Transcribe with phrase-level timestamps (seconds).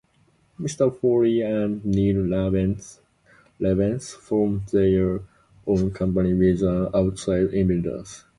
[0.59, 0.91] Mr.
[0.99, 2.97] Foley and Neil Rabens
[4.15, 5.19] formed their
[5.67, 8.25] own company with an outside investor.